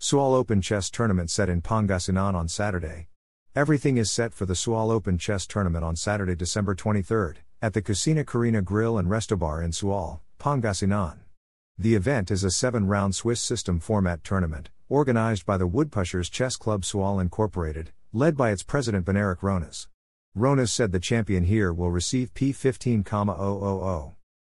[0.00, 3.08] Sual Open Chess Tournament set in Pangasinan on Saturday.
[3.56, 7.82] Everything is set for the Sual Open Chess Tournament on Saturday, December 23rd, at the
[7.82, 11.18] Cocina Karina Grill and Restobar in Sual, Pangasinan.
[11.76, 16.54] The event is a seven round Swiss system format tournament, organized by the Woodpushers Chess
[16.54, 19.88] Club Sual Incorporated, led by its president Benerick Ronas.
[20.36, 24.14] Ronas said the champion here will receive P15,000.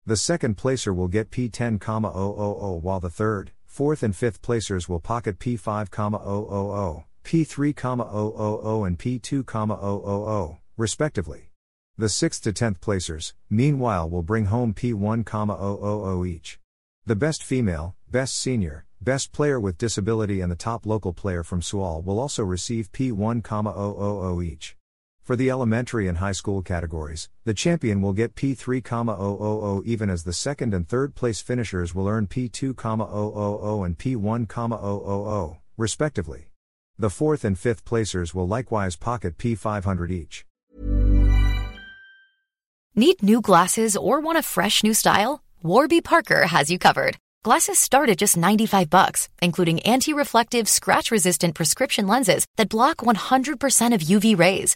[0.05, 5.39] The second placer will get P10,000 while the third, fourth and fifth placers will pocket
[5.39, 11.51] P5,000, P3,000 and P2,000, respectively.
[11.97, 16.59] The sixth to tenth placers, meanwhile, will bring home P1,000 each.
[17.05, 21.61] The best female, best senior, best player with disability and the top local player from
[21.61, 24.75] Sual will also receive P1,000 each.
[25.29, 30.33] For the elementary and high school categories, the champion will get P3,000 even as the
[30.33, 36.47] second and third place finishers will earn P2,000 and P1,000, respectively.
[36.97, 40.47] The fourth and fifth placers will likewise pocket P500 each.
[42.95, 45.43] Need new glasses or want a fresh new style?
[45.61, 47.17] Warby Parker has you covered.
[47.43, 54.01] Glasses start at just 95 bucks, including anti-reflective, scratch-resistant prescription lenses that block 100% of
[54.01, 54.75] UV rays.